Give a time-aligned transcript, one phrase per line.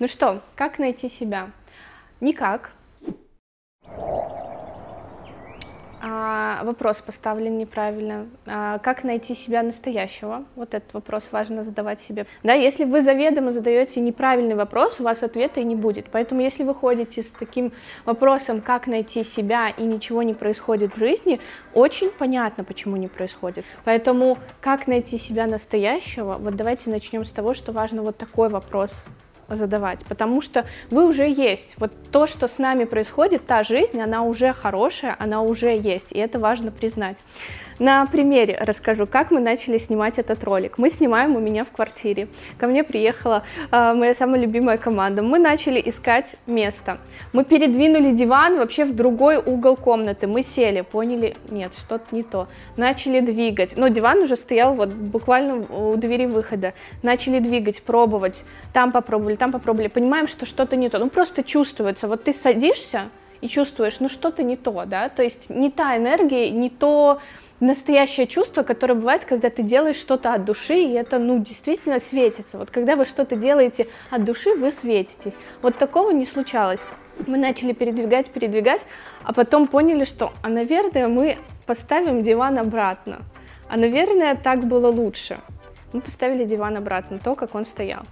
[0.00, 1.50] Ну что, как найти себя?
[2.20, 2.70] Никак.
[6.00, 8.28] А, вопрос поставлен неправильно.
[8.46, 10.44] А, как найти себя настоящего?
[10.54, 12.26] Вот этот вопрос важно задавать себе.
[12.44, 16.06] Да, если вы заведомо задаете неправильный вопрос, у вас ответа и не будет.
[16.12, 17.72] Поэтому если вы ходите с таким
[18.04, 21.40] вопросом, как найти себя, и ничего не происходит в жизни,
[21.74, 23.64] очень понятно, почему не происходит.
[23.84, 26.36] Поэтому как найти себя настоящего?
[26.38, 28.92] Вот давайте начнем с того, что важно вот такой вопрос
[29.56, 31.74] задавать, потому что вы уже есть.
[31.78, 36.18] Вот то, что с нами происходит, та жизнь, она уже хорошая, она уже есть, и
[36.18, 37.16] это важно признать.
[37.78, 40.78] На примере расскажу, как мы начали снимать этот ролик.
[40.78, 42.26] Мы снимаем у меня в квартире.
[42.58, 45.22] Ко мне приехала э, моя самая любимая команда.
[45.22, 46.98] Мы начали искать место.
[47.32, 50.26] Мы передвинули диван вообще в другой угол комнаты.
[50.26, 52.48] Мы сели, поняли, нет, что-то не то.
[52.76, 53.76] Начали двигать.
[53.76, 56.74] Но диван уже стоял вот буквально у двери выхода.
[57.04, 58.44] Начали двигать, пробовать.
[58.72, 59.86] Там попробовали, там попробовали.
[59.86, 60.98] Понимаем, что что-то не то.
[60.98, 62.08] Ну просто чувствуется.
[62.08, 66.50] Вот ты садишься и чувствуешь, ну что-то не то, да, то есть не та энергия,
[66.50, 67.20] не то
[67.60, 72.58] настоящее чувство, которое бывает, когда ты делаешь что-то от души, и это, ну, действительно светится.
[72.58, 75.34] Вот когда вы что-то делаете от души, вы светитесь.
[75.62, 76.80] Вот такого не случалось.
[77.26, 78.82] Мы начали передвигать, передвигать,
[79.24, 83.22] а потом поняли, что, а, наверное, мы поставим диван обратно.
[83.68, 85.38] А, наверное, так было лучше.
[85.92, 88.02] Мы поставили диван обратно, то, как он стоял.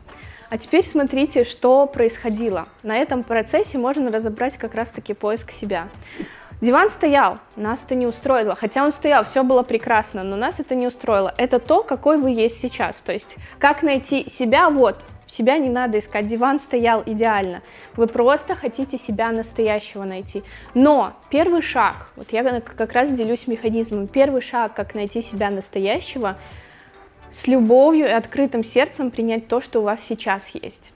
[0.48, 2.68] А теперь смотрите, что происходило.
[2.82, 5.88] На этом процессе можно разобрать как раз-таки поиск себя.
[6.62, 10.74] Диван стоял, нас это не устроило, хотя он стоял, все было прекрасно, но нас это
[10.74, 11.34] не устроило.
[11.36, 14.96] Это то, какой вы есть сейчас, то есть как найти себя, вот,
[15.26, 17.60] себя не надо искать, диван стоял идеально,
[17.94, 20.44] вы просто хотите себя настоящего найти.
[20.72, 26.38] Но первый шаг, вот я как раз делюсь механизмом, первый шаг, как найти себя настоящего,
[27.34, 30.92] с любовью и открытым сердцем принять то, что у вас сейчас есть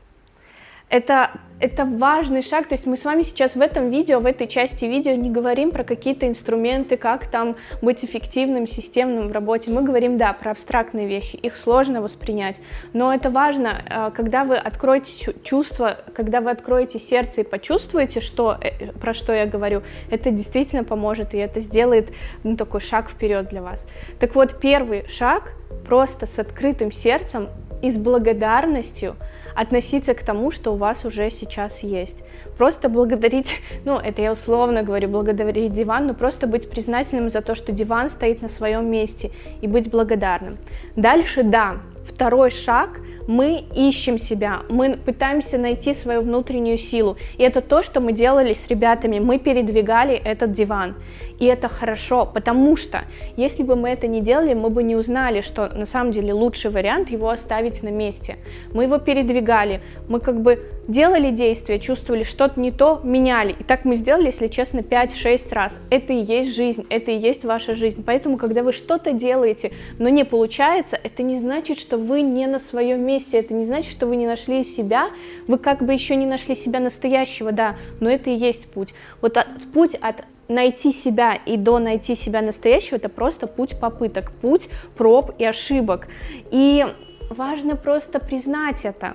[0.90, 4.48] это, это важный шаг, то есть мы с вами сейчас в этом видео, в этой
[4.48, 9.82] части видео не говорим про какие-то инструменты, как там быть эффективным, системным в работе, мы
[9.82, 12.56] говорим, да, про абстрактные вещи, их сложно воспринять,
[12.92, 18.58] но это важно, э, когда вы откроете чувство, когда вы откроете сердце и почувствуете, что,
[18.60, 22.08] э, про что я говорю, это действительно поможет, и это сделает
[22.42, 23.86] ну, такой шаг вперед для вас.
[24.18, 25.52] Так вот, первый шаг
[25.86, 27.48] просто с открытым сердцем
[27.80, 29.14] и с благодарностью–
[29.54, 32.16] относиться к тому, что у вас уже сейчас есть.
[32.56, 37.54] Просто благодарить, ну, это я условно говорю, благодарить диван, но просто быть признательным за то,
[37.54, 39.30] что диван стоит на своем месте
[39.60, 40.58] и быть благодарным.
[40.96, 47.16] Дальше, да, второй шаг– мы ищем себя, мы пытаемся найти свою внутреннюю силу.
[47.38, 49.20] И это то, что мы делали с ребятами.
[49.20, 50.96] Мы передвигали этот диван.
[51.38, 53.04] И это хорошо, потому что
[53.36, 56.72] если бы мы это не делали, мы бы не узнали, что на самом деле лучший
[56.72, 58.36] вариант его оставить на месте.
[58.74, 60.58] Мы его передвигали, мы как бы
[60.90, 63.54] делали действия, чувствовали что-то не то, меняли.
[63.58, 65.78] И так мы сделали, если честно, 5-6 раз.
[65.90, 68.02] Это и есть жизнь, это и есть ваша жизнь.
[68.04, 72.58] Поэтому, когда вы что-то делаете, но не получается, это не значит, что вы не на
[72.58, 75.10] своем месте, это не значит, что вы не нашли себя,
[75.46, 78.94] вы как бы еще не нашли себя настоящего, да, но это и есть путь.
[79.20, 84.32] Вот от, путь от найти себя и до найти себя настоящего, это просто путь попыток,
[84.32, 86.08] путь проб и ошибок.
[86.50, 86.84] И
[87.30, 89.14] важно просто признать это.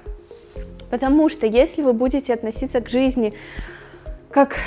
[0.90, 3.34] Потому что если вы будете относиться к жизни
[4.30, 4.58] как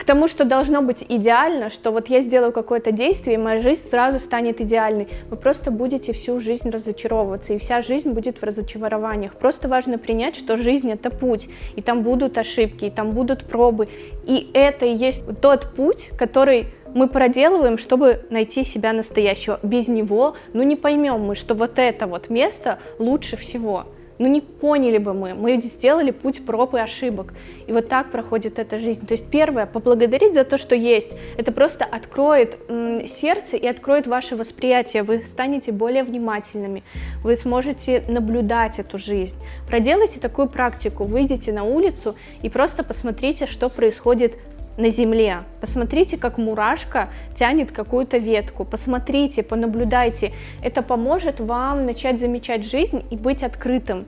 [0.00, 3.82] к тому, что должно быть идеально, что вот я сделаю какое-то действие, и моя жизнь
[3.90, 5.08] сразу станет идеальной.
[5.28, 9.34] Вы просто будете всю жизнь разочаровываться, и вся жизнь будет в разочарованиях.
[9.34, 13.88] Просто важно принять, что жизнь— это путь, и там будут ошибки, и там будут пробы.
[14.24, 19.60] И это и есть тот путь, который мы проделываем, чтобы найти себя настоящего.
[19.62, 23.84] Без него, ну не поймем мы, что вот это вот место лучше всего
[24.20, 27.32] ну не поняли бы мы, мы сделали путь проб и ошибок.
[27.66, 29.06] И вот так проходит эта жизнь.
[29.06, 31.08] То есть первое, поблагодарить за то, что есть,
[31.38, 32.58] это просто откроет
[33.06, 36.84] сердце и откроет ваше восприятие, вы станете более внимательными,
[37.24, 39.36] вы сможете наблюдать эту жизнь.
[39.66, 44.34] Проделайте такую практику, выйдите на улицу и просто посмотрите, что происходит
[44.80, 45.44] на земле.
[45.60, 48.64] Посмотрите, как мурашка тянет какую-то ветку.
[48.64, 50.32] Посмотрите, понаблюдайте.
[50.62, 54.06] Это поможет вам начать замечать жизнь и быть открытым.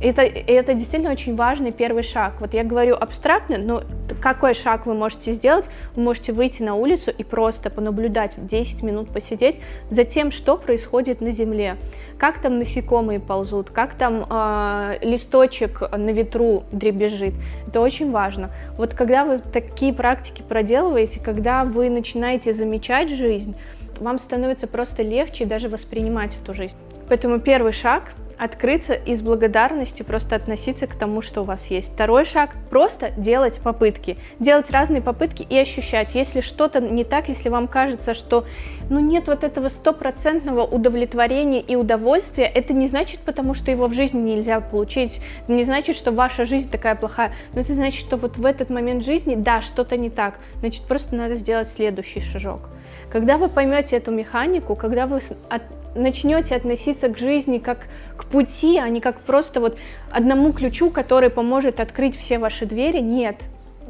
[0.00, 2.34] Это, это действительно очень важный первый шаг.
[2.40, 3.82] Вот я говорю абстрактно, но
[4.20, 5.66] какой шаг вы можете сделать?
[5.94, 9.56] Вы можете выйти на улицу и просто понаблюдать, 10 минут посидеть
[9.90, 11.76] за тем, что происходит на Земле
[12.20, 17.32] как там насекомые ползут, как там э, листочек на ветру дребезжит.
[17.66, 18.50] Это очень важно.
[18.76, 23.56] Вот когда вы такие практики проделываете, когда вы начинаете замечать жизнь,
[23.98, 26.76] вам становится просто легче даже воспринимать эту жизнь.
[27.08, 31.92] Поэтому первый шаг открыться и с благодарностью просто относиться к тому, что у вас есть.
[31.92, 34.16] Второй шаг– просто делать попытки.
[34.38, 38.46] Делать разные попытки и ощущать, если что-то не так, если вам кажется, что
[38.88, 43.92] ну, нет вот этого стопроцентного удовлетворения и удовольствия, это не значит, потому что его в
[43.92, 48.38] жизни нельзя получить, не значит, что ваша жизнь такая плохая, но это значит, что вот
[48.38, 52.70] в этот момент жизни, да, что-то не так, значит, просто надо сделать следующий шажок.
[53.10, 55.62] Когда вы поймете эту механику, когда вы от,
[55.96, 59.78] начнете относиться к жизни как к пути, а не как просто вот
[60.10, 63.36] одному ключу, который поможет открыть все ваши двери, нет,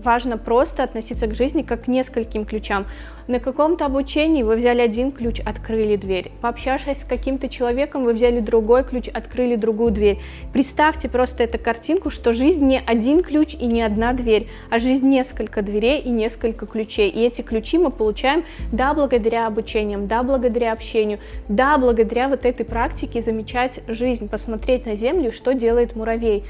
[0.05, 2.87] важно просто относиться к жизни как к нескольким ключам.
[3.29, 6.33] На каком-то обучении вы взяли один ключ, открыли дверь.
[6.41, 10.19] Пообщавшись с каким-то человеком, вы взяли другой ключ, открыли другую дверь.
[10.53, 15.07] Представьте просто эту картинку, что жизнь не один ключ и не одна дверь, а жизнь
[15.07, 17.09] несколько дверей и несколько ключей.
[17.09, 22.67] И эти ключи мы получаем да благодаря обучениям, да благодаря общению, да благодаря вот этой
[22.67, 26.45] практике замечать жизнь, посмотреть на землю, что делает муравей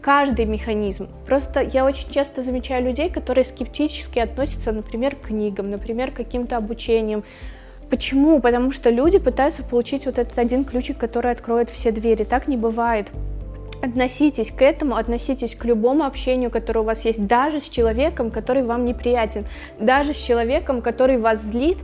[0.00, 1.08] каждый механизм.
[1.26, 6.56] Просто я очень часто замечаю людей, которые скептически относятся, например, к книгам, например, к каким-то
[6.56, 7.24] обучениям.
[7.90, 8.40] Почему?
[8.40, 12.24] Потому что люди пытаются получить вот этот один ключик, который откроет все двери.
[12.24, 13.08] Так не бывает.
[13.82, 18.62] Относитесь к этому, относитесь к любому общению, которое у вас есть, даже с человеком, который
[18.62, 19.46] вам неприятен,
[19.78, 21.78] даже с человеком, который вас злит,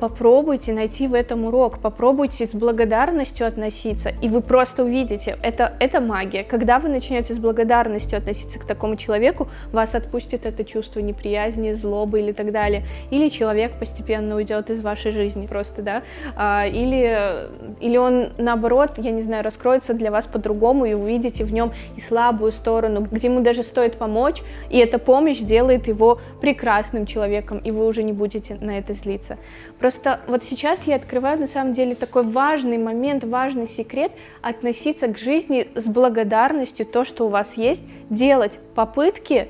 [0.00, 6.00] попробуйте найти в этом урок, попробуйте с благодарностью относиться, и вы просто увидите, это, это
[6.00, 6.42] магия.
[6.42, 12.20] Когда вы начнете с благодарностью относиться к такому человеку, вас отпустит это чувство неприязни, злобы
[12.20, 12.84] или так далее.
[13.10, 16.02] Или человек постепенно уйдет из вашей жизни просто, да,
[16.34, 17.48] а, или,
[17.80, 22.00] или он наоборот, я не знаю, раскроется для вас по-другому, и увидите в нем и
[22.00, 27.70] слабую сторону, где ему даже стоит помочь, и эта помощь делает его прекрасным человеком, и
[27.70, 29.36] вы уже не будете на это злиться.
[29.78, 29.89] Просто
[30.26, 35.68] вот сейчас я открываю на самом деле такой важный момент, важный секрет относиться к жизни
[35.74, 39.48] с благодарностью, то, что у вас есть, делать попытки,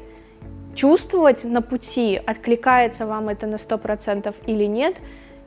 [0.75, 4.97] чувствовать на пути, откликается вам это на 100% или нет,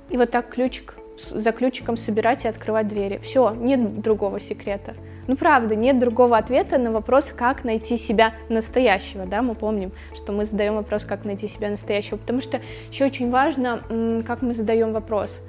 [0.10, 0.96] и вот так ключик
[1.30, 3.20] за ключиком собирать и открывать двери.
[3.24, 4.96] Все, нет другого секрета.
[5.28, 10.34] Ну, правда, нет другого ответа на вопрос, как найти себя настоящего, да, мы помним, что
[10.34, 12.60] мы задаем вопрос, как найти себя настоящего, потому что
[12.92, 15.42] еще очень важно, как мы задаем вопрос.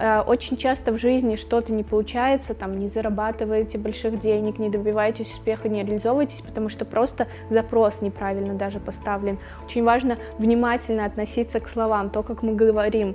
[0.00, 5.30] Э, очень часто в жизни что-то не получается, там, не зарабатываете больших денег, не добиваетесь
[5.32, 9.38] успеха, не реализовываетесь, потому что просто запрос неправильно даже поставлен.
[9.64, 13.14] Очень важно внимательно относиться к словам, то, как мы говорим,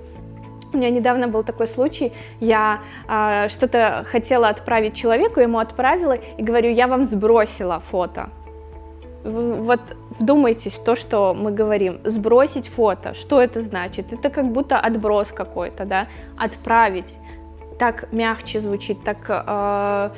[0.76, 6.44] у меня недавно был такой случай, я э, что-то хотела отправить человеку, ему отправила и
[6.44, 8.30] говорю, я вам сбросила фото.
[9.24, 9.80] Вот
[10.20, 12.00] вдумайтесь в то, что мы говорим.
[12.04, 14.14] Сбросить фото, что это значит?
[14.14, 16.08] Это как будто отброс какой-то, да?
[16.38, 17.18] Отправить.
[17.80, 19.18] Так мягче звучит, так...
[19.30, 20.12] Э,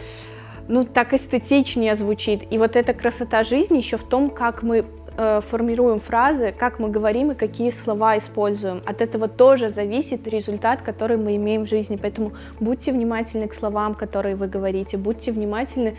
[0.70, 2.52] ну, так эстетичнее звучит.
[2.52, 4.86] И вот эта красота жизни еще в том, как мы
[5.20, 8.84] Э, формируем фразы, как мы говорим и какие слова используем.
[8.86, 11.98] От этого тоже зависит результат, который мы имеем в жизни.
[12.00, 15.98] Поэтому будьте внимательны к словам, которые вы говорите, будьте внимательны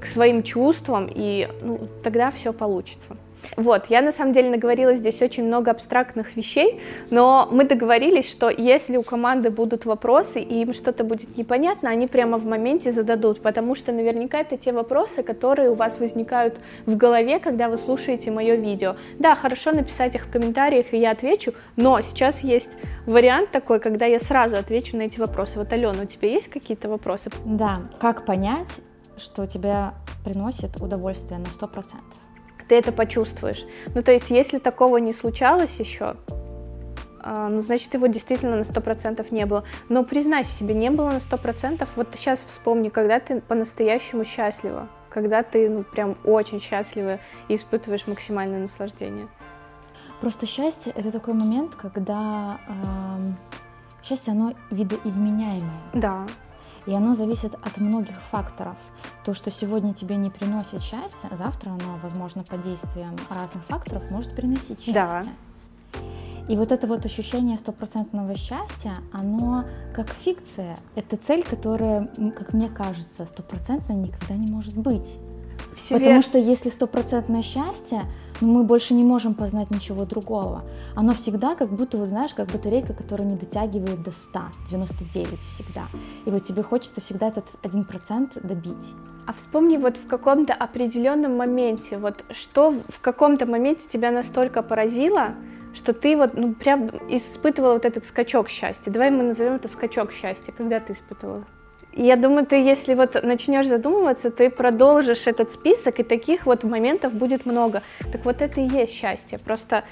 [0.00, 3.16] к своим чувствам, и ну, тогда все получится.
[3.56, 6.80] Вот, я на самом деле наговорила здесь очень много абстрактных вещей,
[7.10, 12.06] но мы договорились, что если у команды будут вопросы и им что-то будет непонятно, они
[12.06, 16.96] прямо в моменте зададут, потому что наверняка это те вопросы, которые у вас возникают в
[16.96, 18.96] голове, когда вы слушаете мое видео.
[19.18, 22.70] Да, хорошо написать их в комментариях, и я отвечу, но сейчас есть
[23.06, 25.58] вариант такой, когда я сразу отвечу на эти вопросы.
[25.58, 27.30] Вот, Алена, у тебя есть какие-то вопросы?
[27.44, 28.68] Да, как понять,
[29.16, 32.23] что тебя приносит удовольствие на 100%?
[32.68, 33.64] Ты это почувствуешь.
[33.94, 36.16] Ну, то есть, если такого не случалось еще,
[37.26, 39.64] а, ну, значит, его действительно на 100% не было.
[39.88, 41.88] Но признайся себе, не было на 100%.
[41.96, 47.18] Вот сейчас вспомни, когда ты по-настоящему счастлива, когда ты, ну, прям очень счастлива
[47.48, 49.28] и испытываешь максимальное наслаждение.
[50.20, 55.80] Просто счастье— это такой момент, когда э, счастье, оно видоизменяемое.
[55.94, 56.26] Да.
[56.86, 58.76] И оно зависит от многих факторов.
[59.24, 64.34] То, что сегодня тебе не приносит счастье, завтра оно, возможно, под действием разных факторов может
[64.36, 64.92] приносить счастье.
[64.92, 65.22] Да.
[66.48, 69.64] И вот это вот ощущение стопроцентного счастья, оно
[69.94, 70.76] как фикция.
[70.94, 75.18] Это цель, которая, как мне кажется, стопроцентно никогда не может быть.
[75.76, 78.02] Все Потому что если стопроцентное счастье,
[78.40, 80.64] ну, мы больше не можем познать ничего другого.
[80.96, 84.40] Оно всегда как будто, вот знаешь, как батарейка, которая не дотягивает до 100,
[84.70, 85.86] 99 всегда.
[86.24, 88.94] И вот тебе хочется всегда этот один процент добить.
[89.26, 95.34] А вспомни вот в каком-то определенном моменте, вот что в каком-то моменте тебя настолько поразило,
[95.74, 98.90] что ты вот ну прям испытывала вот этот скачок счастья.
[98.90, 100.52] Давай мы назовем это скачок счастья.
[100.52, 101.44] Когда ты испытывала?
[101.96, 107.12] Я думаю, ты, если вот начнешь задумываться, ты продолжишь этот список, и таких вот моментов
[107.12, 107.82] будет много.
[108.10, 109.38] Так вот это и есть счастье.
[109.38, 109.84] Просто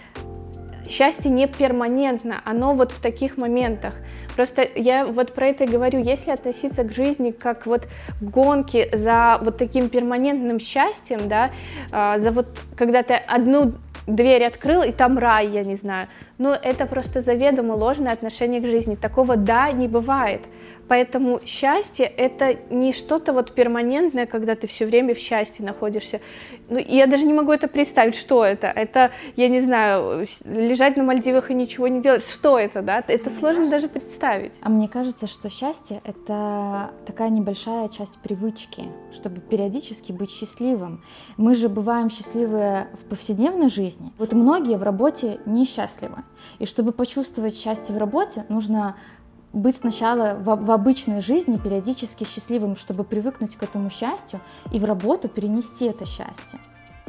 [0.89, 3.95] счастье не перманентно, оно вот в таких моментах.
[4.35, 7.87] Просто я вот про это и говорю, если относиться к жизни как вот
[8.21, 11.51] гонки за вот таким перманентным счастьем, да,
[11.93, 13.75] а, за вот когда ты одну
[14.07, 18.67] дверь открыл, и там рай, я не знаю, но это просто заведомо ложное отношение к
[18.67, 18.95] жизни.
[18.95, 20.43] Такого да не бывает.
[20.89, 26.21] Поэтому счастье это не что-то вот перманентное, когда ты все время в счастье находишься.
[26.69, 28.67] Ну, я даже не могу это представить, что это.
[28.67, 32.27] Это, я не знаю, лежать на Мальдивах и ничего не делать.
[32.29, 33.03] Что это, да?
[33.07, 34.53] Это мне сложно кажется, даже представить.
[34.61, 41.03] А мне кажется, что счастье это такая небольшая часть привычки, чтобы периодически быть счастливым.
[41.37, 44.13] Мы же бываем счастливы в повседневной жизни.
[44.19, 46.17] Вот многие в работе несчастливы.
[46.59, 48.97] И чтобы почувствовать счастье в работе, нужно
[49.53, 54.41] быть сначала в, в обычной жизни периодически счастливым, чтобы привыкнуть к этому счастью
[54.73, 56.59] и в работу перенести это счастье.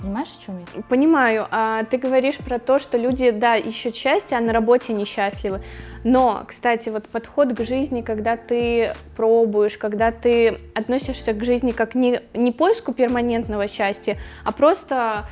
[0.04, 0.82] Понимаешь, о чем я?
[0.90, 1.48] Понимаю.
[1.50, 5.62] А ты говоришь про то, что люди, да, ищут счастье, а на работе несчастливы.
[6.04, 11.96] Но, кстати, вот подход к жизни, когда ты пробуешь, когда ты относишься к жизни как
[11.96, 15.24] не, не поиску перманентного счастья, а просто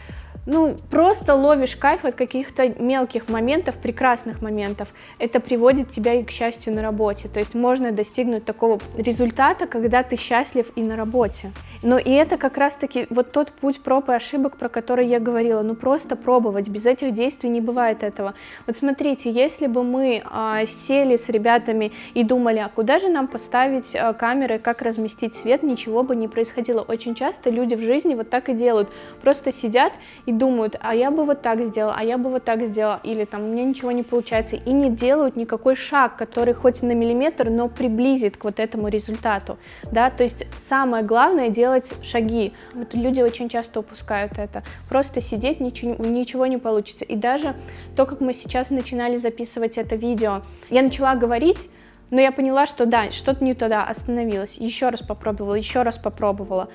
[0.46, 4.88] ну, просто ловишь кайф от каких-то мелких моментов, прекрасных моментов.
[5.20, 7.28] Это приводит тебя и к счастью на работе.
[7.28, 11.52] То есть можно достигнуть такого результата, когда ты счастлив и на работе.
[11.84, 15.62] Но и это как раз-таки вот тот путь проб и ошибок, про который я говорила.
[15.62, 16.68] Ну, просто пробовать.
[16.68, 18.34] Без этих действий не бывает этого.
[18.66, 23.28] Вот смотрите, если бы мы а, сели с ребятами и думали, а куда же нам
[23.28, 26.82] поставить а, камеры, как разместить свет, ничего бы не происходило.
[26.82, 28.90] Очень часто люди в жизни вот так и делают.
[29.22, 29.94] Просто сидят
[30.26, 32.98] и и думают, а я бы вот так сделал, а я бы вот так сделал,
[33.04, 36.94] или там у меня ничего не получается, и не делают никакой шаг, который хоть на
[36.94, 39.58] миллиметр, но приблизит к вот этому результату,
[39.92, 45.60] да, то есть самое главное делать шаги, вот люди очень часто упускают это, просто сидеть
[45.60, 47.56] ничего, ничего не получится, и даже
[47.98, 51.70] то, как мы сейчас начинали записывать это видео, я начала говорить,
[52.10, 56.70] но я поняла, что да, что-то не туда, остановилась, еще раз попробовала, еще раз попробовала,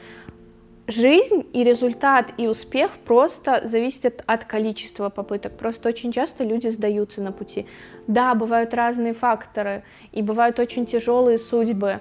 [0.89, 5.57] жизнь и результат и успех просто зависят от количества попыток.
[5.57, 7.67] Просто очень часто люди сдаются на пути.
[8.07, 12.01] Да, бывают разные факторы, и бывают очень тяжелые судьбы.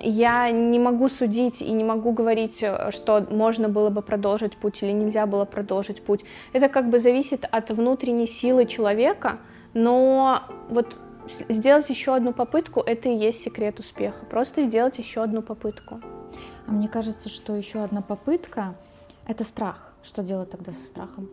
[0.00, 4.92] Я не могу судить и не могу говорить, что можно было бы продолжить путь или
[4.92, 6.24] нельзя было продолжить путь.
[6.52, 9.38] Это как бы зависит от внутренней силы человека,
[9.74, 10.96] но вот
[11.48, 14.24] сделать еще одну попытку, это и есть секрет успеха.
[14.26, 16.00] Просто сделать еще одну попытку.
[16.68, 18.74] А мне кажется, что еще одна попытка—
[19.26, 19.90] это страх.
[20.02, 21.28] Что делать тогда со страхом?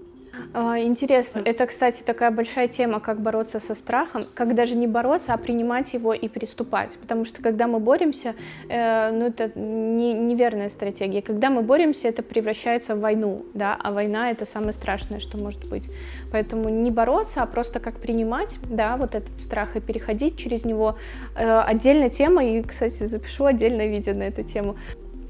[0.54, 1.42] А, интересно.
[1.44, 5.94] Это, кстати, такая большая тема, как бороться со страхом, как даже не бороться, а принимать
[5.94, 6.98] его и приступать.
[7.02, 8.36] Потому что когда мы боремся,
[8.70, 11.22] э, ну это не, неверная стратегия.
[11.22, 15.70] Когда мы боремся, это превращается в войну, да, а война это самое страшное, что может
[15.70, 15.84] быть.
[16.32, 20.96] Поэтому не бороться, а просто как принимать, да, вот этот страх и переходить через него.
[21.36, 24.76] Э, отдельная тема, и, кстати, запишу отдельное видео на эту тему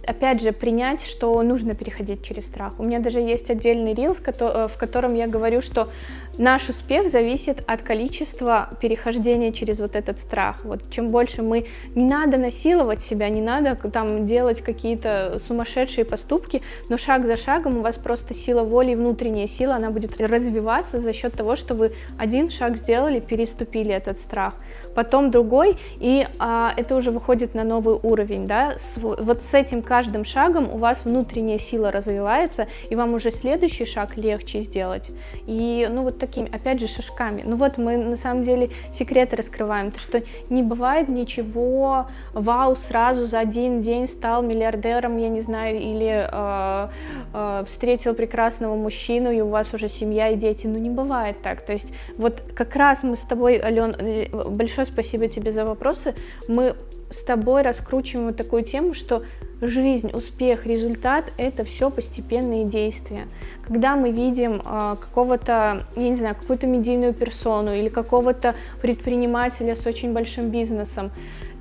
[0.05, 2.73] опять же, принять, что нужно переходить через страх.
[2.79, 5.89] У меня даже есть отдельный рилс, э, в котором я говорю, что
[6.37, 10.63] наш успех зависит от количества перехождения через вот этот страх.
[10.63, 11.65] Вот чем больше мы...
[11.95, 17.77] Не надо насиловать себя, не надо там делать какие-то сумасшедшие поступки, но шаг за шагом
[17.77, 21.93] у вас просто сила воли внутренняя сила, она будет развиваться за счет того, что вы
[22.17, 24.53] один шаг сделали, переступили этот страх
[24.95, 29.81] потом другой, и а, это уже выходит на новый уровень, да, с, вот с этим
[29.95, 35.09] каждым шагом у вас внутренняя сила развивается, и вам уже следующий шаг легче сделать,
[35.47, 39.91] и, ну, вот такими, опять же, шажками, ну, вот мы на самом деле секреты раскрываем,
[39.91, 45.77] то, что не бывает ничего, вау, сразу за один день стал миллиардером, я не знаю,
[45.77, 46.89] или э,
[47.33, 51.61] э, встретил прекрасного мужчину, и у вас уже семья и дети, ну, не бывает так,
[51.61, 56.15] то есть вот как раз мы с тобой, Ален, э, большое спасибо тебе за вопросы.
[56.49, 56.75] Мы
[57.09, 59.23] с тобой раскручиваем вот такую тему, что
[59.61, 63.27] жизнь, успех, результат— это все постепенные действия.
[63.65, 69.85] Когда мы видим э, какого-то, я не знаю, какую-то медийную персону или какого-то предпринимателя с
[69.85, 71.11] очень большим бизнесом,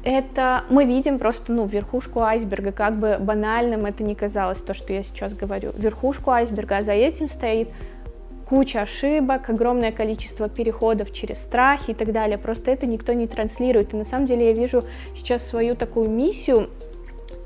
[0.03, 4.93] это мы видим просто ну, верхушку айсберга, как бы банальным это ни казалось, то, что
[4.93, 5.73] я сейчас говорю.
[5.77, 7.69] Верхушку айсберга, а за этим стоит
[8.49, 12.39] куча ошибок, огромное количество переходов через страхи и так далее.
[12.39, 13.95] Просто это никто не транслирует.
[13.95, 14.85] И на самом деле я вижу
[15.15, 16.69] сейчас свою такую миссию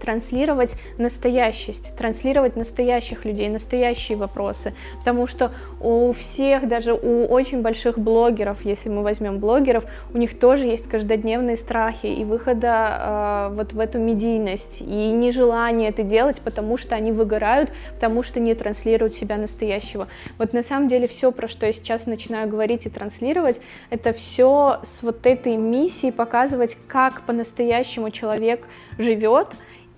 [0.08, 7.98] транслировать настоящесть, транслировать настоящих людей, настоящие вопросы, потому что у всех, даже у очень больших
[7.98, 9.84] блогеров, если мы возьмем блогеров,
[10.14, 15.90] у них тоже есть каждодневные страхи и выхода э, вот в эту медийность, и нежелание
[15.90, 20.08] это делать, потому что они выгорают, потому что не транслируют себя настоящего.
[20.38, 23.60] Вот на самом деле все, про что я сейчас начинаю говорить и транслировать,
[23.90, 28.64] это все с вот этой миссией показывать, как по-настоящему человек
[28.96, 29.48] живет,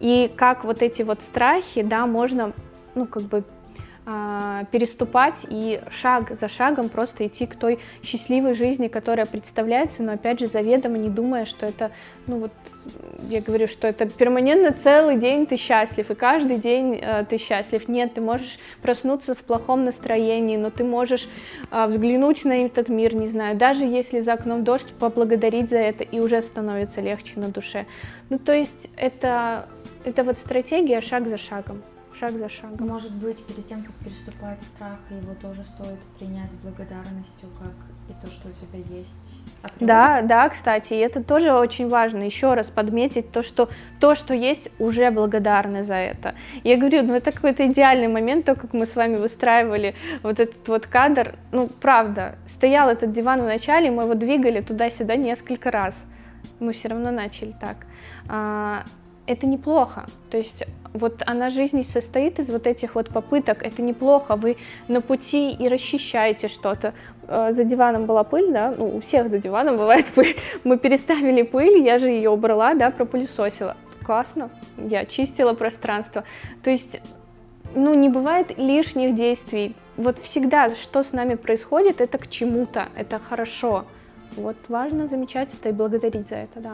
[0.00, 2.52] и как вот эти вот страхи, да, можно,
[2.94, 3.44] ну, как бы
[4.06, 10.12] а, переступать и шаг за шагом просто идти к той счастливой жизни, которая представляется, но
[10.12, 11.92] опять же заведомо не думая, что это,
[12.26, 12.52] ну вот,
[13.28, 17.86] я говорю, что это перманентно целый день ты счастлив, и каждый день э, ты счастлив.
[17.88, 21.28] Нет, ты можешь проснуться в плохом настроении, но ты можешь
[21.70, 26.02] э, взглянуть на этот мир, не знаю, даже если за окном дождь, поблагодарить за это,
[26.04, 27.86] и уже становится легче на душе.
[28.30, 29.68] Ну, то есть это,
[30.04, 31.82] это вот стратегия шаг за шагом
[32.20, 32.88] шаг за шагом.
[32.88, 37.72] Может быть, перед тем, как переступать страх, его тоже стоит принять с благодарностью, как
[38.08, 39.14] и то, что у тебя есть.
[39.80, 44.34] Да, да, кстати, и это тоже очень важно, еще раз подметить то, что то, что
[44.34, 46.34] есть, уже благодарны за это.
[46.62, 50.68] Я говорю, ну это какой-то идеальный момент, то, как мы с вами выстраивали вот этот
[50.68, 55.94] вот кадр, ну правда, стоял этот диван в начале, мы его двигали туда-сюда несколько раз,
[56.58, 57.86] мы все равно начали так.
[59.26, 60.06] Это неплохо.
[60.30, 63.62] То есть вот она жизнь состоит из вот этих вот попыток.
[63.62, 64.36] Это неплохо.
[64.36, 64.56] Вы
[64.88, 66.94] на пути и расчищаете что-то.
[67.28, 70.36] Э, за диваном была пыль, да, ну, у всех за диваном бывает пыль.
[70.64, 73.76] Мы переставили пыль, я же ее убрала, да, пропылесосила.
[74.04, 76.24] Классно, я чистила пространство.
[76.64, 77.00] То есть,
[77.74, 79.76] ну, не бывает лишних действий.
[79.96, 83.84] Вот всегда, что с нами происходит, это к чему-то, это хорошо.
[84.36, 86.72] Вот важно замечать это и благодарить за это, да.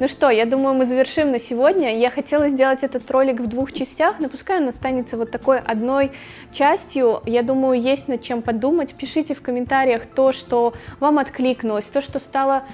[0.00, 1.98] Ну что, я думаю, мы завершим на сегодня.
[1.98, 6.12] Я хотела сделать этот ролик в двух частях, но пускай он останется вот такой одной
[6.52, 7.20] частью.
[7.26, 8.94] Я думаю, есть над чем подумать.
[8.94, 12.64] Пишите в комментариях то, что вам откликнулось, то, что стало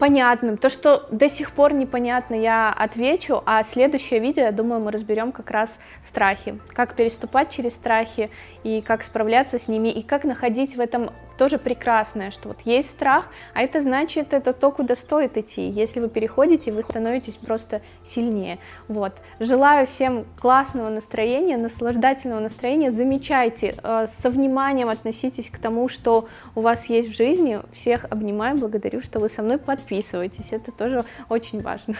[0.00, 0.56] понятным.
[0.56, 5.30] То, что до сих пор непонятно, я отвечу, а следующее видео, я думаю, мы разберем
[5.30, 5.68] как раз
[6.08, 8.30] страхи, как переступать через страхи
[8.64, 12.90] и как справляться с ними, и как находить в этом тоже прекрасное, что вот есть
[12.90, 13.24] страх,
[13.54, 15.70] а это значит, это то, куда стоит идти.
[15.70, 18.58] Если вы переходите, вы становитесь просто сильнее.
[18.88, 19.14] Вот.
[19.38, 22.90] Желаю всем классного настроения, наслаждательного настроения.
[22.90, 27.58] Замечайте, э, со вниманием относитесь к тому, что у вас есть в жизни.
[27.72, 30.52] Всех обнимаю, благодарю, что вы со мной подписываетесь.
[30.52, 31.94] Это тоже очень важно.